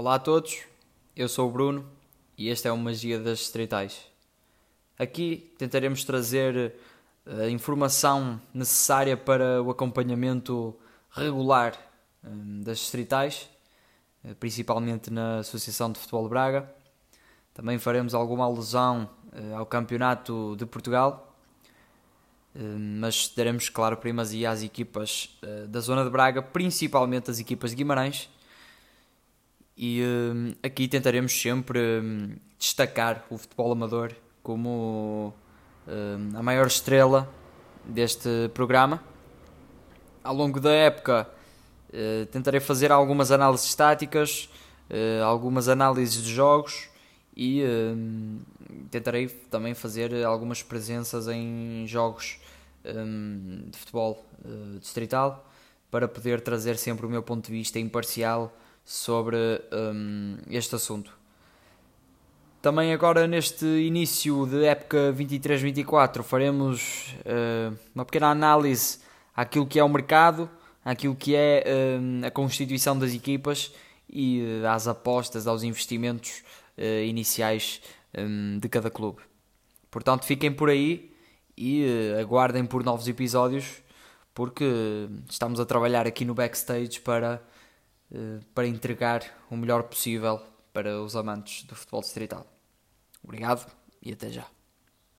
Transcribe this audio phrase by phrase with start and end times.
[0.00, 0.60] Olá a todos,
[1.16, 1.84] eu sou o Bruno
[2.36, 4.06] e este é o Magia das Distritais.
[4.96, 6.72] Aqui tentaremos trazer
[7.26, 10.72] a eh, informação necessária para o acompanhamento
[11.10, 11.72] regular
[12.22, 12.28] eh,
[12.62, 13.50] das Distritais,
[14.24, 16.72] eh, principalmente na Associação de Futebol de Braga.
[17.52, 19.10] Também faremos alguma alusão
[19.56, 21.36] ao Campeonato de Portugal,
[22.54, 25.36] mas daremos, claro, primazia às equipas
[25.68, 28.30] da Zona de Braga, principalmente as equipas de Guimarães
[29.78, 34.12] e uh, aqui tentaremos sempre uh, destacar o futebol amador
[34.42, 35.32] como
[35.86, 37.32] uh, a maior estrela
[37.84, 39.00] deste programa.
[40.24, 41.30] Ao longo da época,
[42.32, 44.50] tentarei fazer algumas análises táticas,
[45.24, 46.90] algumas análises de jogos
[47.34, 47.62] e
[48.90, 52.40] tentarei também fazer algumas presenças em jogos
[52.84, 54.22] de futebol
[54.78, 55.48] distrital
[55.90, 58.52] para poder trazer sempre o meu ponto de vista imparcial
[58.88, 59.36] sobre
[59.70, 61.12] um, este assunto.
[62.62, 69.00] Também agora neste início de época 23-24 faremos uh, uma pequena análise
[69.36, 70.48] àquilo que é o mercado,
[70.82, 73.74] àquilo que é uh, a constituição das equipas
[74.08, 76.42] e uh, às apostas, aos investimentos
[76.78, 77.82] uh, iniciais
[78.16, 79.20] um, de cada clube.
[79.90, 81.14] Portanto, fiquem por aí
[81.54, 81.84] e
[82.18, 83.82] aguardem por novos episódios,
[84.32, 84.64] porque
[85.28, 87.57] estamos a trabalhar aqui no backstage para eh,
[88.54, 90.40] para entregar o melhor possível
[90.72, 92.46] para os amantes do futebol distrital.
[93.22, 93.70] Obrigado
[94.02, 94.46] e até já.